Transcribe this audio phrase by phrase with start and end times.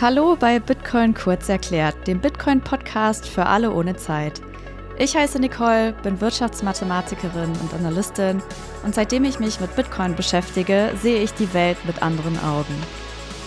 [0.00, 4.40] Hallo bei Bitcoin kurz erklärt, dem Bitcoin-Podcast für alle ohne Zeit.
[4.96, 8.40] Ich heiße Nicole, bin Wirtschaftsmathematikerin und Analystin
[8.82, 12.74] und seitdem ich mich mit Bitcoin beschäftige, sehe ich die Welt mit anderen Augen.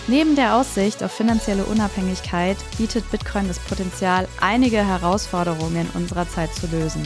[0.06, 6.68] Neben der Aussicht auf finanzielle Unabhängigkeit bietet Bitcoin das Potenzial, einige Herausforderungen unserer Zeit zu
[6.68, 7.02] lösen.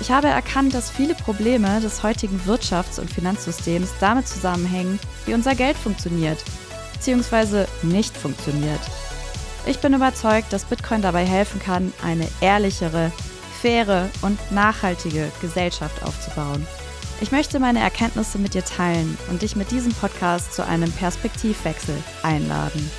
[0.00, 5.54] Ich habe erkannt, dass viele Probleme des heutigen Wirtschafts- und Finanzsystems damit zusammenhängen, wie unser
[5.54, 6.44] Geld funktioniert
[7.06, 7.66] bzw.
[7.82, 8.80] nicht funktioniert.
[9.66, 13.10] Ich bin überzeugt, dass Bitcoin dabei helfen kann, eine ehrlichere,
[13.60, 16.66] faire und nachhaltige Gesellschaft aufzubauen.
[17.20, 21.96] Ich möchte meine Erkenntnisse mit dir teilen und dich mit diesem Podcast zu einem Perspektivwechsel
[22.22, 22.90] einladen.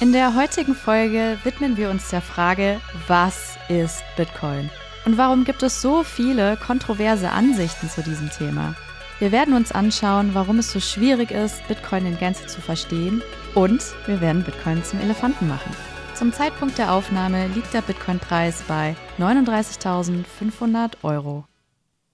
[0.00, 4.68] In der heutigen Folge widmen wir uns der Frage, was ist Bitcoin?
[5.04, 8.74] Und warum gibt es so viele kontroverse Ansichten zu diesem Thema?
[9.22, 13.22] Wir werden uns anschauen, warum es so schwierig ist, Bitcoin in Gänze zu verstehen
[13.54, 15.70] und wir werden Bitcoin zum Elefanten machen.
[16.16, 21.44] Zum Zeitpunkt der Aufnahme liegt der Bitcoin-Preis bei 39.500 Euro.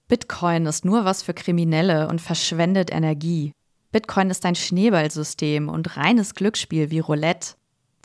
[0.07, 3.53] Bitcoin ist nur was für Kriminelle und verschwendet Energie.
[3.91, 7.55] Bitcoin ist ein Schneeballsystem und reines Glücksspiel wie Roulette.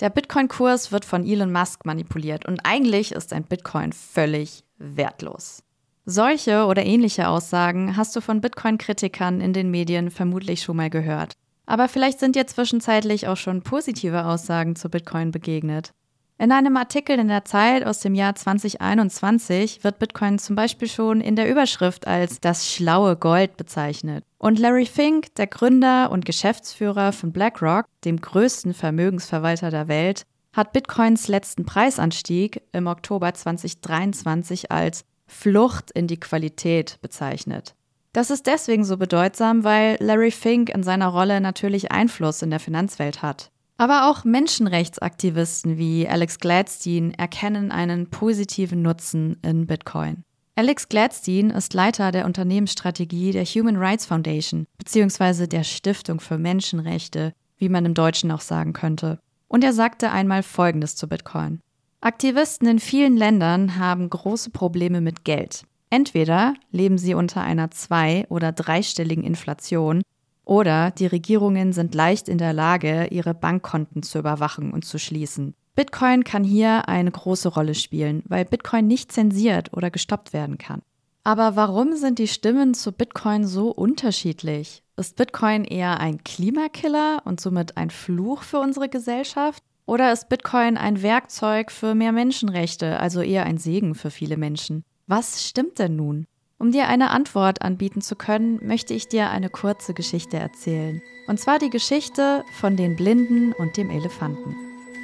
[0.00, 5.62] Der Bitcoin-Kurs wird von Elon Musk manipuliert und eigentlich ist ein Bitcoin völlig wertlos.
[6.06, 11.33] Solche oder ähnliche Aussagen hast du von Bitcoin-Kritikern in den Medien vermutlich schon mal gehört.
[11.64, 15.94] Aber vielleicht sind dir zwischenzeitlich auch schon positive Aussagen zu Bitcoin begegnet.
[16.36, 21.22] In einem Artikel in der Zeit aus dem Jahr 2021 wird Bitcoin zum Beispiel schon
[21.22, 24.25] in der Überschrift als das schlaue Gold bezeichnet.
[24.36, 30.72] Und Larry Fink, der Gründer und Geschäftsführer von BlackRock, dem größten Vermögensverwalter der Welt, hat
[30.72, 37.75] Bitcoins letzten Preisanstieg im Oktober 2023 als Flucht in die Qualität bezeichnet.
[38.12, 42.61] Das ist deswegen so bedeutsam, weil Larry Fink in seiner Rolle natürlich Einfluss in der
[42.61, 43.50] Finanzwelt hat.
[43.77, 50.22] Aber auch Menschenrechtsaktivisten wie Alex Gladstein erkennen einen positiven Nutzen in Bitcoin.
[50.54, 55.48] Alex Gladstein ist Leiter der Unternehmensstrategie der Human Rights Foundation bzw.
[55.48, 59.19] der Stiftung für Menschenrechte, wie man im Deutschen auch sagen könnte.
[59.48, 61.60] Und er sagte einmal Folgendes zu Bitcoin.
[62.04, 65.62] Aktivisten in vielen Ländern haben große Probleme mit Geld.
[65.88, 70.03] Entweder leben sie unter einer zwei- oder dreistelligen Inflation
[70.44, 75.54] oder die Regierungen sind leicht in der Lage, ihre Bankkonten zu überwachen und zu schließen.
[75.76, 80.82] Bitcoin kann hier eine große Rolle spielen, weil Bitcoin nicht zensiert oder gestoppt werden kann.
[81.22, 84.82] Aber warum sind die Stimmen zu Bitcoin so unterschiedlich?
[84.98, 89.65] Ist Bitcoin eher ein Klimakiller und somit ein Fluch für unsere Gesellschaft?
[89.87, 94.83] Oder ist Bitcoin ein Werkzeug für mehr Menschenrechte, also eher ein Segen für viele Menschen?
[95.06, 96.27] Was stimmt denn nun?
[96.59, 101.03] Um dir eine Antwort anbieten zu können, möchte ich dir eine kurze Geschichte erzählen.
[101.27, 104.56] Und zwar die Geschichte von den Blinden und dem Elefanten.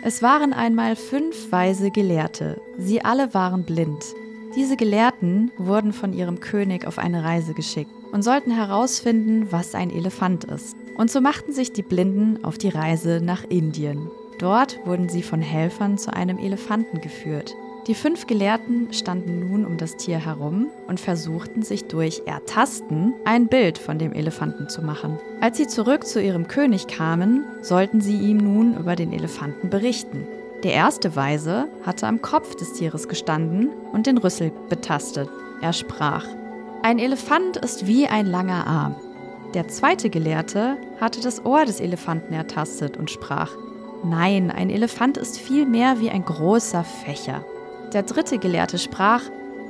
[0.03, 2.59] Es waren einmal fünf weise Gelehrte.
[2.79, 4.03] Sie alle waren blind.
[4.57, 9.91] Diese Gelehrten wurden von ihrem König auf eine Reise geschickt und sollten herausfinden, was ein
[9.91, 10.75] Elefant ist.
[10.97, 14.11] Und so machten sich die Blinden auf die Reise nach Indien.
[14.41, 17.55] Dort wurden sie von Helfern zu einem Elefanten geführt.
[17.87, 23.49] Die fünf Gelehrten standen nun um das Tier herum und versuchten sich durch Ertasten ein
[23.49, 25.19] Bild von dem Elefanten zu machen.
[25.43, 30.27] Als sie zurück zu ihrem König kamen, sollten sie ihm nun über den Elefanten berichten.
[30.63, 35.29] Der erste Weise hatte am Kopf des Tieres gestanden und den Rüssel betastet.
[35.61, 36.27] Er sprach,
[36.83, 38.95] ein Elefant ist wie ein langer Arm.
[39.53, 43.51] Der zweite Gelehrte hatte das Ohr des Elefanten ertastet und sprach,
[44.03, 47.45] Nein, ein Elefant ist viel mehr wie ein großer Fächer.
[47.93, 49.23] Der dritte Gelehrte sprach,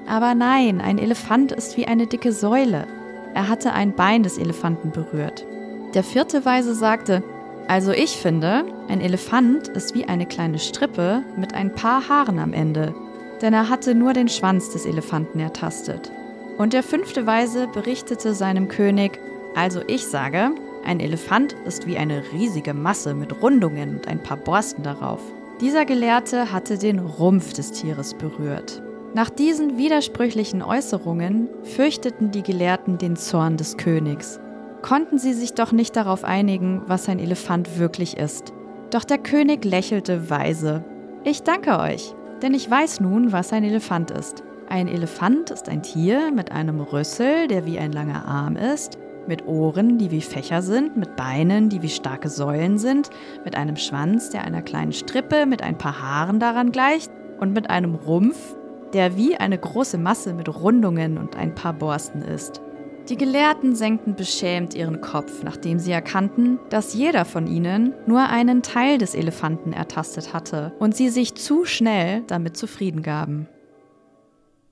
[0.07, 2.87] aber nein, ein Elefant ist wie eine dicke Säule.
[3.35, 5.47] Er hatte ein Bein des Elefanten berührt.
[5.95, 7.23] Der vierte Weise sagte,
[7.67, 12.53] also ich finde, ein Elefant ist wie eine kleine Strippe mit ein paar Haaren am
[12.53, 12.95] Ende,
[13.43, 16.11] denn er hatte nur den Schwanz des Elefanten ertastet.
[16.59, 19.19] Und der fünfte Weise berichtete seinem König,
[19.55, 20.51] also ich sage,
[20.85, 25.21] ein Elefant ist wie eine riesige Masse mit Rundungen und ein paar Borsten darauf.
[25.61, 28.83] Dieser Gelehrte hatte den Rumpf des Tieres berührt.
[29.13, 34.41] Nach diesen widersprüchlichen Äußerungen fürchteten die Gelehrten den Zorn des Königs.
[34.83, 38.55] Konnten sie sich doch nicht darauf einigen, was ein Elefant wirklich ist.
[38.91, 40.85] Doch der König lächelte weise.
[41.25, 44.43] Ich danke euch, denn ich weiß nun, was ein Elefant ist.
[44.69, 49.47] Ein Elefant ist ein Tier mit einem Rüssel, der wie ein langer Arm ist, mit
[49.47, 53.11] Ohren, die wie Fächer sind, mit Beinen, die wie starke Säulen sind,
[53.45, 57.71] mit einem Schwanz, der einer kleinen Strippe mit ein paar Haaren daran gleicht und mit
[57.71, 58.57] einem Rumpf,
[58.93, 62.61] der wie eine große Masse mit Rundungen und ein paar Borsten ist.
[63.09, 68.63] Die Gelehrten senkten beschämt ihren Kopf, nachdem sie erkannten, dass jeder von ihnen nur einen
[68.63, 73.49] Teil des Elefanten ertastet hatte und sie sich zu schnell damit zufrieden gaben.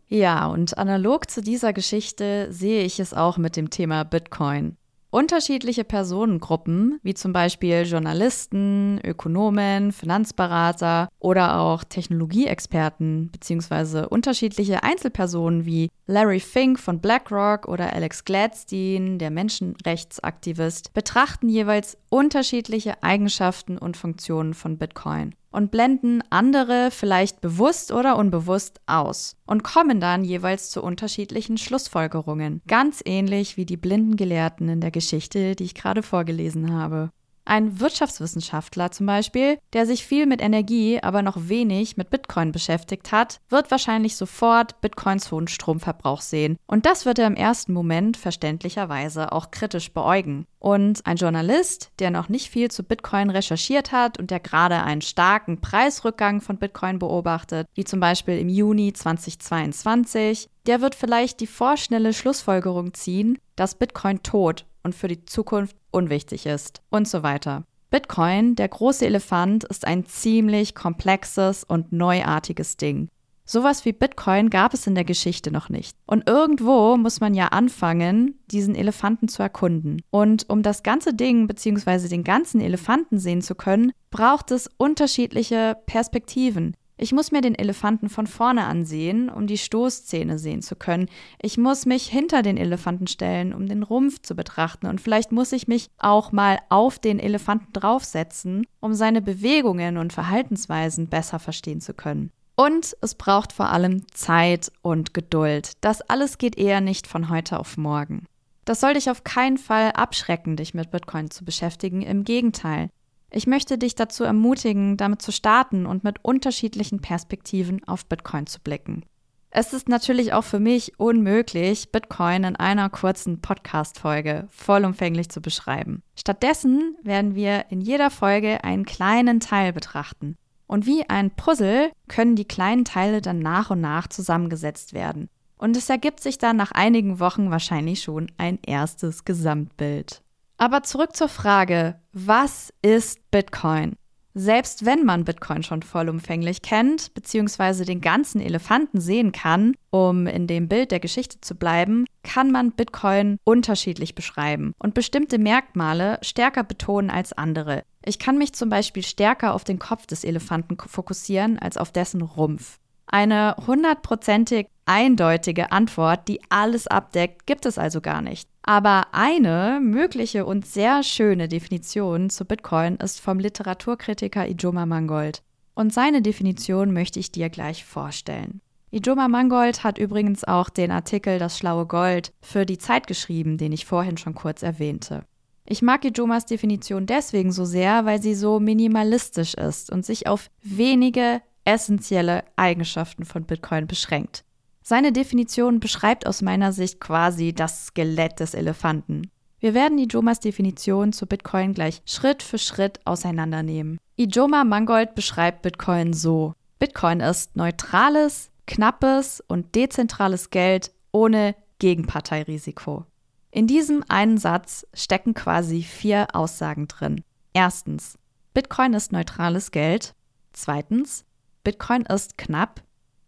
[0.08, 4.76] Ja, und analog zu dieser Geschichte sehe ich es auch mit dem Thema Bitcoin.
[5.10, 15.88] Unterschiedliche Personengruppen, wie zum Beispiel Journalisten, Ökonomen, Finanzberater oder auch Technologieexperten, beziehungsweise unterschiedliche Einzelpersonen wie
[16.06, 24.52] Larry Fink von BlackRock oder Alex Gladstein, der Menschenrechtsaktivist, betrachten jeweils unterschiedliche Eigenschaften und Funktionen
[24.52, 30.82] von Bitcoin und blenden andere vielleicht bewusst oder unbewusst aus und kommen dann jeweils zu
[30.82, 36.72] unterschiedlichen Schlussfolgerungen, ganz ähnlich wie die blinden Gelehrten in der Geschichte, die ich gerade vorgelesen
[36.72, 37.10] habe.
[37.48, 43.10] Ein Wirtschaftswissenschaftler zum Beispiel, der sich viel mit Energie, aber noch wenig mit Bitcoin beschäftigt
[43.10, 46.58] hat, wird wahrscheinlich sofort Bitcoins hohen Stromverbrauch sehen.
[46.66, 50.44] Und das wird er im ersten Moment verständlicherweise auch kritisch beäugen.
[50.58, 55.00] Und ein Journalist, der noch nicht viel zu Bitcoin recherchiert hat und der gerade einen
[55.00, 61.46] starken Preisrückgang von Bitcoin beobachtet, wie zum Beispiel im Juni 2022, der wird vielleicht die
[61.46, 67.64] vorschnelle Schlussfolgerung ziehen, dass Bitcoin tot und für die Zukunft unwichtig ist und so weiter.
[67.90, 73.08] Bitcoin, der große Elefant, ist ein ziemlich komplexes und neuartiges Ding.
[73.50, 75.96] Sowas wie Bitcoin gab es in der Geschichte noch nicht.
[76.04, 80.02] Und irgendwo muss man ja anfangen, diesen Elefanten zu erkunden.
[80.10, 82.08] Und um das ganze Ding bzw.
[82.08, 86.76] den ganzen Elefanten sehen zu können, braucht es unterschiedliche Perspektiven.
[87.00, 91.06] Ich muss mir den Elefanten von vorne ansehen, um die Stoßzähne sehen zu können.
[91.40, 94.86] Ich muss mich hinter den Elefanten stellen, um den Rumpf zu betrachten.
[94.86, 100.12] Und vielleicht muss ich mich auch mal auf den Elefanten draufsetzen, um seine Bewegungen und
[100.12, 102.32] Verhaltensweisen besser verstehen zu können.
[102.56, 105.74] Und es braucht vor allem Zeit und Geduld.
[105.80, 108.26] Das alles geht eher nicht von heute auf morgen.
[108.64, 112.02] Das soll dich auf keinen Fall abschrecken, dich mit Bitcoin zu beschäftigen.
[112.02, 112.90] Im Gegenteil.
[113.30, 118.60] Ich möchte dich dazu ermutigen, damit zu starten und mit unterschiedlichen Perspektiven auf Bitcoin zu
[118.60, 119.04] blicken.
[119.50, 126.02] Es ist natürlich auch für mich unmöglich, Bitcoin in einer kurzen Podcast-Folge vollumfänglich zu beschreiben.
[126.14, 130.36] Stattdessen werden wir in jeder Folge einen kleinen Teil betrachten.
[130.66, 135.28] Und wie ein Puzzle können die kleinen Teile dann nach und nach zusammengesetzt werden.
[135.56, 140.22] Und es ergibt sich dann nach einigen Wochen wahrscheinlich schon ein erstes Gesamtbild.
[140.60, 143.94] Aber zurück zur Frage, was ist Bitcoin?
[144.34, 150.48] Selbst wenn man Bitcoin schon vollumfänglich kennt, beziehungsweise den ganzen Elefanten sehen kann, um in
[150.48, 156.64] dem Bild der Geschichte zu bleiben, kann man Bitcoin unterschiedlich beschreiben und bestimmte Merkmale stärker
[156.64, 157.84] betonen als andere.
[158.04, 162.22] Ich kann mich zum Beispiel stärker auf den Kopf des Elefanten fokussieren als auf dessen
[162.22, 162.78] Rumpf.
[163.06, 168.48] Eine hundertprozentig eindeutige Antwort, die alles abdeckt, gibt es also gar nicht.
[168.68, 175.42] Aber eine mögliche und sehr schöne Definition zu Bitcoin ist vom Literaturkritiker Ijoma Mangold.
[175.74, 178.60] Und seine Definition möchte ich dir gleich vorstellen.
[178.90, 183.72] Ijoma Mangold hat übrigens auch den Artikel Das schlaue Gold für die Zeit geschrieben, den
[183.72, 185.24] ich vorhin schon kurz erwähnte.
[185.64, 190.50] Ich mag Ijomas Definition deswegen so sehr, weil sie so minimalistisch ist und sich auf
[190.60, 194.44] wenige essentielle Eigenschaften von Bitcoin beschränkt.
[194.88, 199.30] Seine Definition beschreibt aus meiner Sicht quasi das Skelett des Elefanten.
[199.60, 203.98] Wir werden Ijomas Definition zu Bitcoin gleich Schritt für Schritt auseinandernehmen.
[204.16, 206.54] Ijoma Mangold beschreibt Bitcoin so.
[206.78, 213.04] Bitcoin ist neutrales, knappes und dezentrales Geld ohne Gegenparteirisiko.
[213.50, 217.22] In diesem einen Satz stecken quasi vier Aussagen drin.
[217.52, 218.16] Erstens,
[218.54, 220.14] Bitcoin ist neutrales Geld.
[220.54, 221.26] Zweitens,
[221.62, 222.80] Bitcoin ist knapp.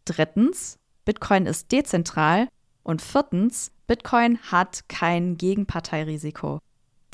[0.06, 0.79] Drittens,
[1.10, 2.46] Bitcoin ist dezentral.
[2.84, 6.60] Und viertens, Bitcoin hat kein Gegenparteirisiko.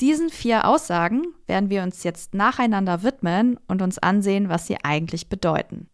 [0.01, 5.29] Diesen vier Aussagen werden wir uns jetzt nacheinander widmen und uns ansehen, was sie eigentlich
[5.29, 5.89] bedeuten.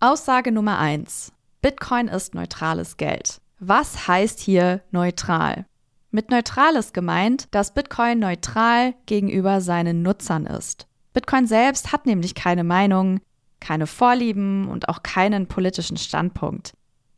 [0.00, 3.42] Aussage Nummer eins: Bitcoin ist neutrales Geld.
[3.60, 5.66] Was heißt hier neutral?
[6.10, 10.86] Mit neutral ist gemeint, dass Bitcoin neutral gegenüber seinen Nutzern ist.
[11.12, 13.20] Bitcoin selbst hat nämlich keine Meinung,
[13.60, 16.72] keine Vorlieben und auch keinen politischen Standpunkt.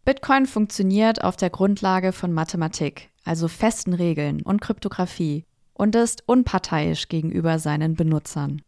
[0.04, 7.09] Bitcoin funktioniert auf der Grundlage von Mathematik, also festen Regeln und Kryptographie und ist unparteiisch
[7.09, 8.62] gegenüber seinen Benutzern.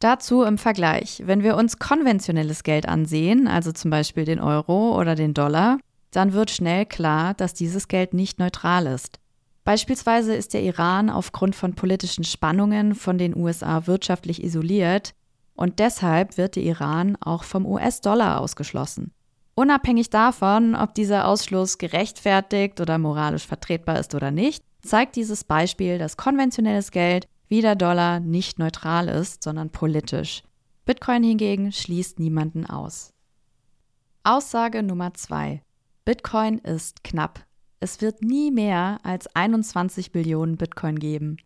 [0.00, 5.14] Dazu im Vergleich, wenn wir uns konventionelles Geld ansehen, also zum Beispiel den Euro oder
[5.14, 5.78] den Dollar,
[6.10, 9.18] dann wird schnell klar, dass dieses Geld nicht neutral ist.
[9.64, 15.12] Beispielsweise ist der Iran aufgrund von politischen Spannungen von den USA wirtschaftlich isoliert
[15.54, 19.12] und deshalb wird der Iran auch vom US-Dollar ausgeschlossen.
[19.58, 25.98] Unabhängig davon, ob dieser Ausschluss gerechtfertigt oder moralisch vertretbar ist oder nicht, zeigt dieses Beispiel,
[25.98, 30.44] dass konventionelles Geld wie der Dollar nicht neutral ist, sondern politisch.
[30.84, 33.12] Bitcoin hingegen schließt niemanden aus.
[34.22, 35.64] Aussage Nummer zwei:
[36.04, 37.44] Bitcoin ist knapp.
[37.80, 41.36] Es wird nie mehr als 21 Billionen Bitcoin geben.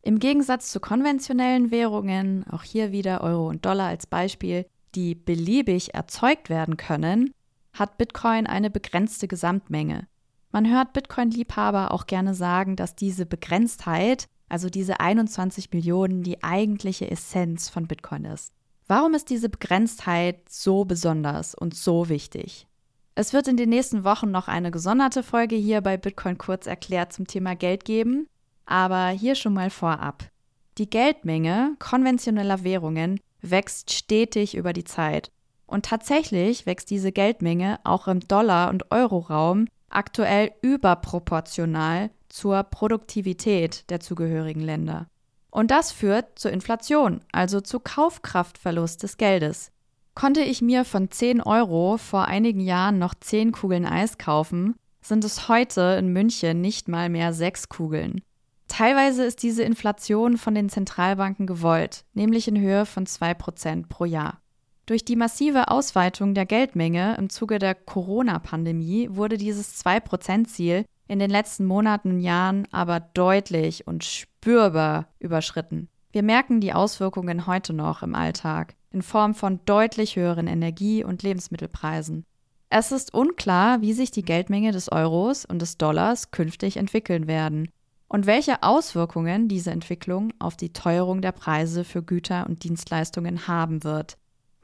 [0.00, 5.92] Im Gegensatz zu konventionellen Währungen, auch hier wieder Euro und Dollar als Beispiel, die beliebig
[5.92, 7.34] erzeugt werden können,
[7.78, 10.06] hat Bitcoin eine begrenzte Gesamtmenge.
[10.50, 17.10] Man hört Bitcoin-Liebhaber auch gerne sagen, dass diese Begrenztheit, also diese 21 Millionen, die eigentliche
[17.10, 18.52] Essenz von Bitcoin ist.
[18.86, 22.66] Warum ist diese Begrenztheit so besonders und so wichtig?
[23.14, 27.12] Es wird in den nächsten Wochen noch eine gesonderte Folge hier bei Bitcoin kurz erklärt
[27.12, 28.28] zum Thema Geld geben,
[28.64, 30.30] aber hier schon mal vorab.
[30.78, 35.30] Die Geldmenge konventioneller Währungen wächst stetig über die Zeit.
[35.68, 44.00] Und tatsächlich wächst diese Geldmenge auch im Dollar- und Euroraum aktuell überproportional zur Produktivität der
[44.00, 45.06] zugehörigen Länder.
[45.50, 49.70] Und das führt zur Inflation, also zu Kaufkraftverlust des Geldes.
[50.14, 55.22] Konnte ich mir von 10 Euro vor einigen Jahren noch 10 Kugeln Eis kaufen, sind
[55.22, 58.22] es heute in München nicht mal mehr 6 Kugeln.
[58.68, 64.40] Teilweise ist diese Inflation von den Zentralbanken gewollt, nämlich in Höhe von 2% pro Jahr.
[64.88, 71.28] Durch die massive Ausweitung der Geldmenge im Zuge der Corona-Pandemie wurde dieses 2%-Ziel in den
[71.28, 75.90] letzten Monaten und Jahren aber deutlich und spürbar überschritten.
[76.10, 81.22] Wir merken die Auswirkungen heute noch im Alltag in Form von deutlich höheren Energie- und
[81.22, 82.24] Lebensmittelpreisen.
[82.70, 87.68] Es ist unklar, wie sich die Geldmenge des Euros und des Dollars künftig entwickeln werden
[88.08, 93.84] und welche Auswirkungen diese Entwicklung auf die Teuerung der Preise für Güter und Dienstleistungen haben
[93.84, 94.16] wird.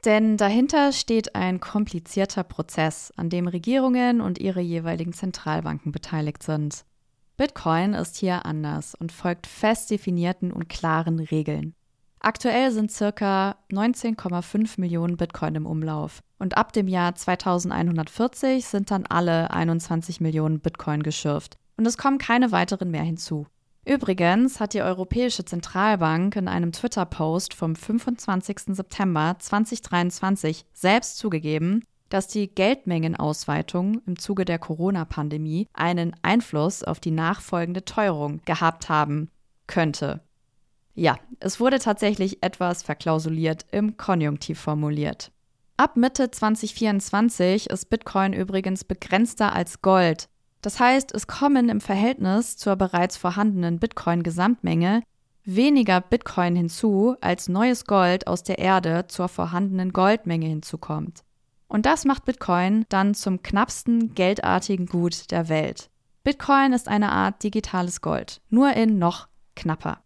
[0.05, 6.85] Denn dahinter steht ein komplizierter Prozess, an dem Regierungen und ihre jeweiligen Zentralbanken beteiligt sind.
[7.37, 11.73] Bitcoin ist hier anders und folgt fest definierten und klaren Regeln.
[12.19, 19.05] Aktuell sind circa 19,5 Millionen Bitcoin im Umlauf und ab dem Jahr 2140 sind dann
[19.07, 23.47] alle 21 Millionen Bitcoin geschürft und es kommen keine weiteren mehr hinzu.
[23.85, 28.75] Übrigens hat die Europäische Zentralbank in einem Twitter-Post vom 25.
[28.75, 37.11] September 2023 selbst zugegeben, dass die Geldmengenausweitung im Zuge der Corona-Pandemie einen Einfluss auf die
[37.11, 39.29] nachfolgende Teuerung gehabt haben
[39.67, 40.21] könnte.
[40.95, 45.31] Ja, es wurde tatsächlich etwas verklausuliert im Konjunktiv formuliert.
[45.77, 50.29] Ab Mitte 2024 ist Bitcoin übrigens begrenzter als Gold
[50.65, 55.03] das heißt, es kommen im Verhältnis zur bereits vorhandenen Bitcoin-Gesamtmenge
[55.43, 61.23] weniger Bitcoin hinzu, als neues Gold aus der Erde zur vorhandenen Goldmenge hinzukommt.
[61.67, 65.91] Und das macht Bitcoin dann zum knappsten geldartigen Gut der Welt.
[66.23, 69.99] Bitcoin ist eine Art digitales Gold, nur in noch knapper.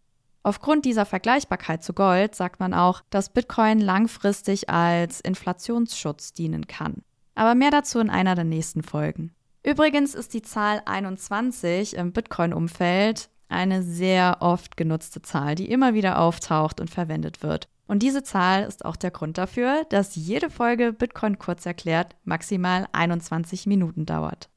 [0.43, 7.03] Aufgrund dieser Vergleichbarkeit zu Gold sagt man auch, dass Bitcoin langfristig als Inflationsschutz dienen kann.
[7.35, 9.33] Aber mehr dazu in einer der nächsten Folgen.
[9.63, 16.19] Übrigens ist die Zahl 21 im Bitcoin-Umfeld eine sehr oft genutzte Zahl, die immer wieder
[16.19, 17.67] auftaucht und verwendet wird.
[17.87, 22.87] Und diese Zahl ist auch der Grund dafür, dass jede Folge Bitcoin kurz erklärt maximal
[22.91, 24.49] 21 Minuten dauert.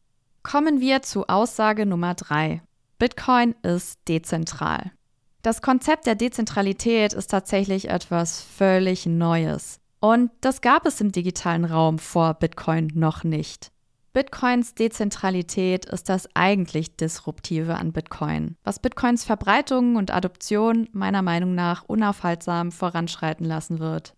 [0.42, 2.62] Kommen wir zu Aussage Nummer 3.
[2.98, 4.92] Bitcoin ist dezentral.
[5.40, 9.80] Das Konzept der Dezentralität ist tatsächlich etwas völlig Neues.
[9.98, 13.72] Und das gab es im digitalen Raum vor Bitcoin noch nicht.
[14.14, 21.54] Bitcoins Dezentralität ist das eigentlich Disruptive an Bitcoin, was Bitcoins Verbreitung und Adoption meiner Meinung
[21.54, 24.14] nach unaufhaltsam voranschreiten lassen wird.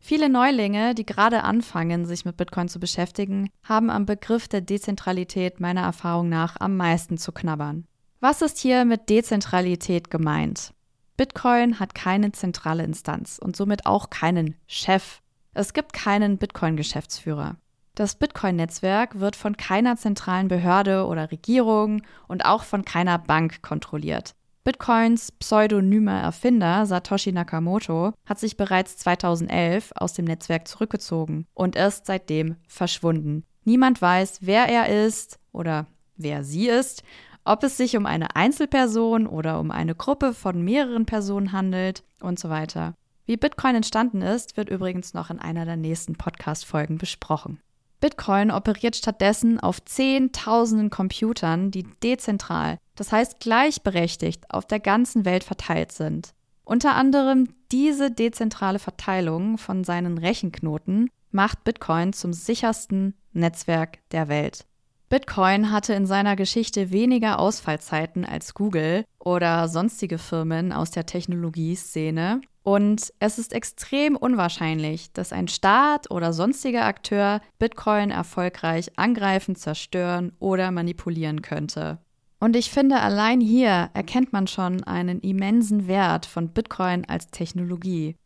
[0.00, 5.60] Viele Neulinge, die gerade anfangen, sich mit Bitcoin zu beschäftigen, haben am Begriff der Dezentralität
[5.60, 7.86] meiner Erfahrung nach am meisten zu knabbern.
[8.20, 10.74] Was ist hier mit Dezentralität gemeint?
[11.16, 15.22] Bitcoin hat keine zentrale Instanz und somit auch keinen Chef.
[15.54, 17.56] Es gibt keinen Bitcoin-Geschäftsführer.
[17.98, 24.36] Das Bitcoin-Netzwerk wird von keiner zentralen Behörde oder Regierung und auch von keiner Bank kontrolliert.
[24.62, 32.06] Bitcoins pseudonymer Erfinder Satoshi Nakamoto hat sich bereits 2011 aus dem Netzwerk zurückgezogen und ist
[32.06, 33.42] seitdem verschwunden.
[33.64, 35.86] Niemand weiß, wer er ist oder
[36.16, 37.02] wer sie ist,
[37.42, 42.38] ob es sich um eine Einzelperson oder um eine Gruppe von mehreren Personen handelt und
[42.38, 42.94] so weiter.
[43.26, 47.60] Wie Bitcoin entstanden ist, wird übrigens noch in einer der nächsten Podcast-Folgen besprochen.
[48.00, 55.44] Bitcoin operiert stattdessen auf Zehntausenden Computern, die dezentral, das heißt gleichberechtigt, auf der ganzen Welt
[55.44, 56.32] verteilt sind.
[56.64, 64.66] Unter anderem diese dezentrale Verteilung von seinen Rechenknoten macht Bitcoin zum sichersten Netzwerk der Welt.
[65.08, 72.42] Bitcoin hatte in seiner Geschichte weniger Ausfallzeiten als Google oder sonstige Firmen aus der Technologieszene.
[72.68, 80.32] Und es ist extrem unwahrscheinlich, dass ein Staat oder sonstiger Akteur Bitcoin erfolgreich angreifen, zerstören
[80.38, 81.96] oder manipulieren könnte.
[82.40, 88.16] Und ich finde, allein hier erkennt man schon einen immensen Wert von Bitcoin als Technologie.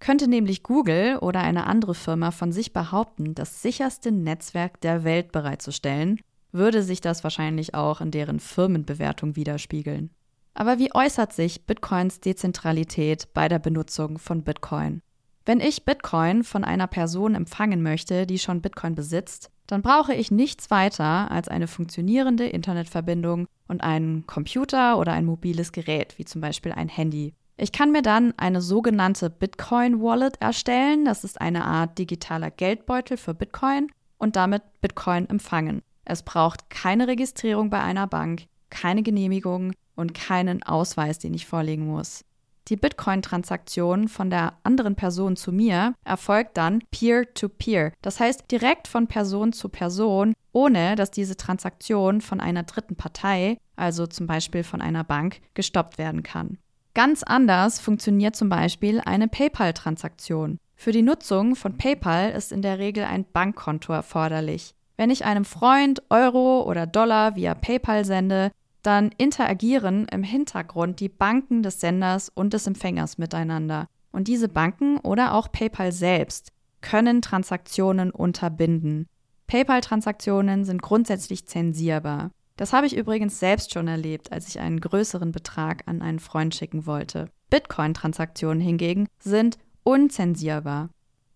[0.00, 5.30] Könnte nämlich Google oder eine andere Firma von sich behaupten, das sicherste Netzwerk der Welt
[5.30, 10.10] bereitzustellen, würde sich das wahrscheinlich auch in deren Firmenbewertung widerspiegeln.
[10.54, 15.00] Aber wie äußert sich Bitcoins Dezentralität bei der Benutzung von Bitcoin?
[15.44, 20.30] Wenn ich Bitcoin von einer Person empfangen möchte, die schon Bitcoin besitzt, dann brauche ich
[20.30, 26.40] nichts weiter als eine funktionierende Internetverbindung und einen Computer oder ein mobiles Gerät, wie zum
[26.40, 27.34] Beispiel ein Handy.
[27.56, 31.04] Ich kann mir dann eine sogenannte Bitcoin Wallet erstellen.
[31.04, 35.82] Das ist eine Art digitaler Geldbeutel für Bitcoin und damit Bitcoin empfangen.
[36.04, 41.86] Es braucht keine Registrierung bei einer Bank, keine Genehmigung und keinen Ausweis, den ich vorlegen
[41.86, 42.24] muss.
[42.68, 47.92] Die Bitcoin-Transaktion von der anderen Person zu mir erfolgt dann peer-to-peer, -peer.
[48.02, 53.58] das heißt direkt von Person zu Person, ohne dass diese Transaktion von einer dritten Partei,
[53.74, 56.58] also zum Beispiel von einer Bank, gestoppt werden kann.
[56.94, 60.58] Ganz anders funktioniert zum Beispiel eine PayPal-Transaktion.
[60.76, 64.74] Für die Nutzung von PayPal ist in der Regel ein Bankkonto erforderlich.
[64.96, 68.52] Wenn ich einem Freund Euro oder Dollar via PayPal sende,
[68.82, 73.86] dann interagieren im Hintergrund die Banken des Senders und des Empfängers miteinander.
[74.10, 79.06] Und diese Banken oder auch PayPal selbst können Transaktionen unterbinden.
[79.46, 82.30] PayPal-Transaktionen sind grundsätzlich zensierbar.
[82.56, 86.54] Das habe ich übrigens selbst schon erlebt, als ich einen größeren Betrag an einen Freund
[86.54, 87.28] schicken wollte.
[87.50, 90.90] Bitcoin-Transaktionen hingegen sind unzensierbar.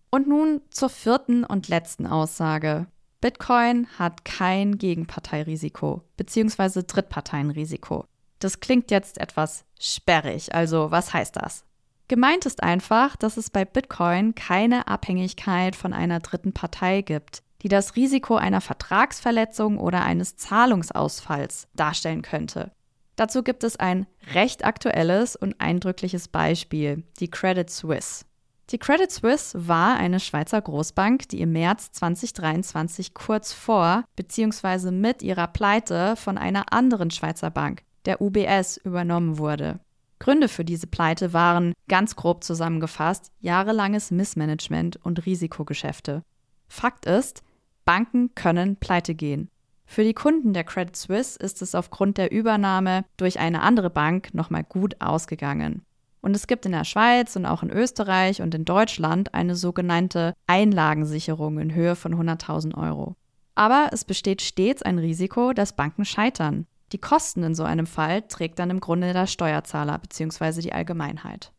[0.09, 2.87] Und nun zur vierten und letzten Aussage.
[3.19, 6.83] Bitcoin hat kein Gegenparteirisiko bzw.
[6.85, 8.05] Drittparteienrisiko.
[8.37, 11.65] Das klingt jetzt etwas sperrig, also was heißt das?
[12.07, 17.69] Gemeint ist einfach, dass es bei Bitcoin keine Abhängigkeit von einer dritten Partei gibt, die
[17.69, 22.71] das Risiko einer Vertragsverletzung oder eines Zahlungsausfalls darstellen könnte.
[23.15, 28.25] Dazu gibt es ein recht aktuelles und eindrückliches Beispiel, die Credit Suisse.
[28.69, 34.91] Die Credit Suisse war eine Schweizer Großbank, die im März 2023 kurz vor bzw.
[34.91, 39.79] mit ihrer Pleite von einer anderen Schweizer Bank, der UBS, übernommen wurde.
[40.19, 46.23] Gründe für diese Pleite waren, ganz grob zusammengefasst, jahrelanges Missmanagement und Risikogeschäfte.
[46.67, 47.43] Fakt ist,
[47.85, 49.47] Banken können pleite gehen.
[49.85, 54.33] Für die Kunden der Credit Suisse ist es aufgrund der Übernahme durch eine andere Bank
[54.33, 55.83] nochmal gut ausgegangen.
[56.21, 60.33] Und es gibt in der Schweiz und auch in Österreich und in Deutschland eine sogenannte
[60.47, 63.15] Einlagensicherung in Höhe von 100.000 Euro.
[63.55, 66.67] Aber es besteht stets ein Risiko, dass Banken scheitern.
[66.91, 70.61] Die Kosten in so einem Fall trägt dann im Grunde der Steuerzahler bzw.
[70.61, 71.51] die Allgemeinheit.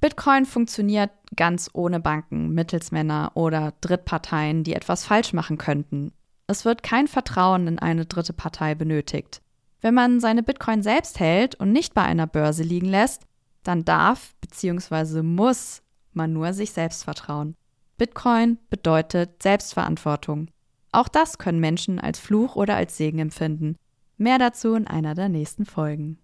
[0.00, 6.12] Bitcoin funktioniert ganz ohne Banken, Mittelsmänner oder Drittparteien, die etwas falsch machen könnten.
[6.46, 9.40] Es wird kein Vertrauen in eine dritte Partei benötigt.
[9.80, 13.22] Wenn man seine Bitcoin selbst hält und nicht bei einer Börse liegen lässt,
[13.66, 15.22] dann darf bzw.
[15.22, 17.54] muss man nur sich selbst vertrauen.
[17.98, 20.48] Bitcoin bedeutet Selbstverantwortung.
[20.92, 23.76] Auch das können Menschen als Fluch oder als Segen empfinden.
[24.16, 26.18] Mehr dazu in einer der nächsten Folgen.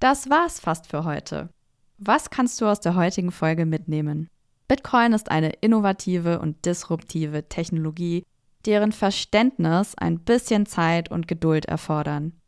[0.00, 1.50] Das war's fast für heute.
[1.98, 4.28] Was kannst du aus der heutigen Folge mitnehmen?
[4.68, 8.24] Bitcoin ist eine innovative und disruptive Technologie,
[8.66, 12.39] deren Verständnis ein bisschen Zeit und Geduld erfordern.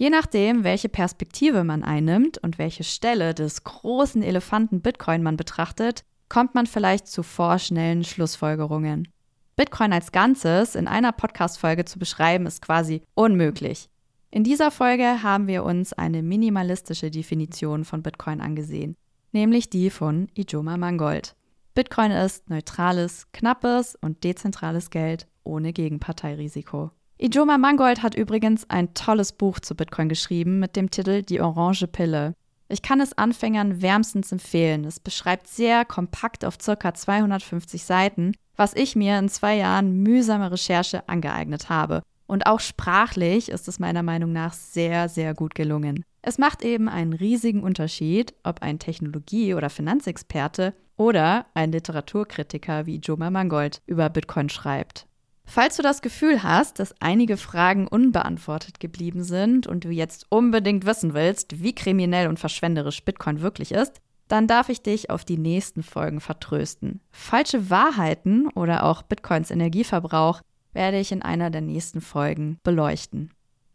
[0.00, 6.06] Je nachdem, welche Perspektive man einnimmt und welche Stelle des großen Elefanten Bitcoin man betrachtet,
[6.30, 9.08] kommt man vielleicht zu vorschnellen Schlussfolgerungen.
[9.56, 13.90] Bitcoin als Ganzes in einer Podcast-Folge zu beschreiben, ist quasi unmöglich.
[14.30, 18.96] In dieser Folge haben wir uns eine minimalistische Definition von Bitcoin angesehen,
[19.32, 21.36] nämlich die von Ijoma Mangold.
[21.74, 26.90] Bitcoin ist neutrales, knappes und dezentrales Geld ohne Gegenparteirisiko.
[27.22, 31.86] Ijoma Mangold hat übrigens ein tolles Buch zu Bitcoin geschrieben mit dem Titel Die Orange
[31.86, 32.32] Pille.
[32.70, 34.86] Ich kann es Anfängern wärmstens empfehlen.
[34.86, 36.94] Es beschreibt sehr kompakt auf ca.
[36.94, 42.00] 250 Seiten, was ich mir in zwei Jahren mühsamer Recherche angeeignet habe.
[42.26, 46.02] Und auch sprachlich ist es meiner Meinung nach sehr, sehr gut gelungen.
[46.22, 52.96] Es macht eben einen riesigen Unterschied, ob ein Technologie- oder Finanzexperte oder ein Literaturkritiker wie
[52.96, 55.06] Joma Mangold über Bitcoin schreibt.
[55.44, 60.86] Falls du das Gefühl hast, dass einige Fragen unbeantwortet geblieben sind und du jetzt unbedingt
[60.86, 65.38] wissen willst, wie kriminell und verschwenderisch Bitcoin wirklich ist, dann darf ich dich auf die
[65.38, 67.00] nächsten Folgen vertrösten.
[67.10, 70.40] Falsche Wahrheiten oder auch Bitcoins Energieverbrauch
[70.72, 73.32] werde ich in einer der nächsten Folgen beleuchten.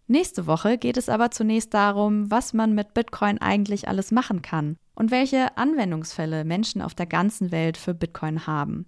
[0.08, 4.78] Nächste Woche geht es aber zunächst darum, was man mit Bitcoin eigentlich alles machen kann
[4.94, 8.86] und welche Anwendungsfälle Menschen auf der ganzen Welt für Bitcoin haben.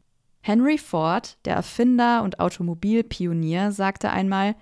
[0.48, 4.56] Henry Ford, der Erfinder und Automobilpionier, sagte einmal,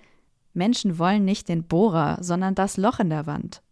[0.52, 3.62] Menschen wollen nicht den Bohrer, sondern das Loch in der Wand.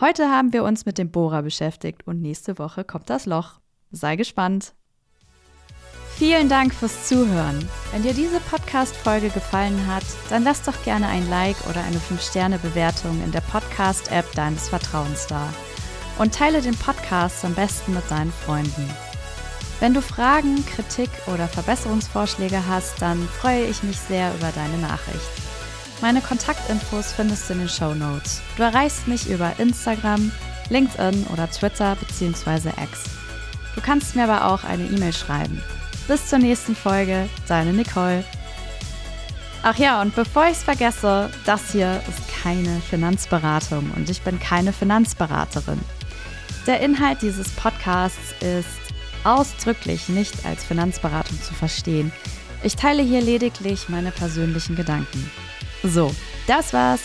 [0.00, 3.60] Heute haben wir uns mit dem Bohrer beschäftigt und nächste Woche kommt das Loch.
[3.90, 4.72] Sei gespannt.
[6.16, 7.58] Vielen Dank fürs Zuhören.
[7.92, 13.22] Wenn dir diese Podcast-Folge gefallen hat, dann lass doch gerne ein Like oder eine 5-Sterne-Bewertung
[13.22, 15.52] in der Podcast-App deines Vertrauens da.
[16.18, 18.88] Und teile den Podcast am besten mit deinen Freunden.
[19.80, 25.30] Wenn du Fragen, Kritik oder Verbesserungsvorschläge hast, dann freue ich mich sehr über deine Nachricht.
[26.00, 28.40] Meine Kontaktinfos findest du in den Show Notes.
[28.56, 30.32] Du erreichst mich über Instagram,
[30.68, 32.70] LinkedIn oder Twitter bzw.
[32.70, 33.04] X.
[33.76, 35.62] Du kannst mir aber auch eine E-Mail schreiben.
[36.08, 38.24] Bis zur nächsten Folge, deine Nicole.
[39.62, 44.40] Ach ja, und bevor ich es vergesse, das hier ist keine Finanzberatung und ich bin
[44.40, 45.80] keine Finanzberaterin.
[46.66, 48.87] Der Inhalt dieses Podcasts ist
[49.24, 52.12] ausdrücklich nicht als Finanzberatung zu verstehen.
[52.62, 55.30] Ich teile hier lediglich meine persönlichen Gedanken.
[55.82, 56.14] So,
[56.46, 57.00] das war's.